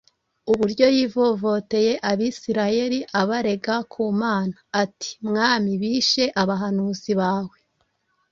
[0.51, 4.55] uburyo yivovoteye Abisirayeli, abarega ku Mana?
[4.83, 7.57] Ati, “Mwami, bishe abahanuzi bawe,